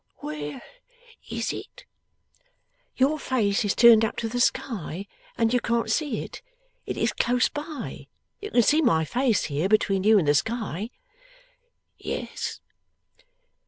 [0.17, 0.63] 'Where
[1.29, 1.85] is it?'
[2.97, 5.05] 'Your face is turned up to the sky,
[5.37, 6.41] and you can't see it.
[6.87, 8.07] It is close by.
[8.39, 10.89] You can see my face, here, between you and the sky?'
[11.99, 12.61] 'Yes.